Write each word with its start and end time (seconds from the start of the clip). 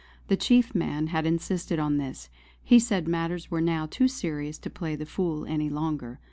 The 0.29 0.35
chief 0.35 0.73
man 0.73 1.05
had 1.13 1.27
insisted 1.27 1.77
on 1.77 1.97
this; 1.97 2.27
he 2.63 2.79
said 2.79 3.07
matters 3.07 3.51
were 3.51 3.61
now 3.61 3.85
too 3.85 4.07
serious 4.07 4.57
to 4.57 4.69
play 4.71 4.95
the 4.95 5.05
fool 5.05 5.45
any 5.45 5.69
longer. 5.69 6.19